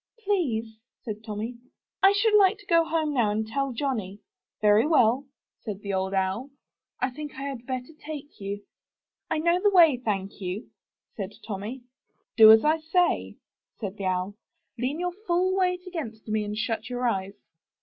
*Tlease/' 0.27 0.77
said 1.03 1.23
Tommy, 1.23 1.59
'*I 2.01 2.11
should 2.13 2.33
like 2.35 2.57
to 2.57 2.65
go 2.65 2.83
home 2.83 3.13
now 3.13 3.29
and 3.29 3.45
tell 3.45 3.71
Johnny/' 3.71 4.17
"Very 4.59 4.87
well," 4.87 5.27
said 5.59 5.81
the 5.83 5.93
Old 5.93 6.15
Owl, 6.15 6.49
'^I 7.03 7.13
think 7.15 7.35
I 7.35 7.43
had 7.43 7.67
better 7.67 7.93
take 8.03 8.39
you." 8.39 8.63
I 9.29 9.37
know 9.37 9.61
the 9.61 9.69
way, 9.69 9.97
thank 10.03 10.41
you," 10.41 10.71
said 11.17 11.33
Tommy. 11.47 11.83
'*Do 12.35 12.51
as 12.51 12.65
I 12.65 12.79
say," 12.79 13.35
said 13.79 13.97
the 13.97 14.05
Owl. 14.05 14.33
''Lean 14.79 14.99
your 14.99 15.13
full 15.27 15.55
weight 15.55 15.85
against 15.85 16.27
me 16.27 16.43
and 16.45 16.57
shut 16.57 16.89
your 16.89 17.07
eyes." 17.07 17.35